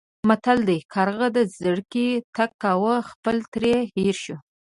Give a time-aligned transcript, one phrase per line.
[0.29, 4.35] متل دی: کارغه د زرکې تګ کاوه خپل ترې هېر شو.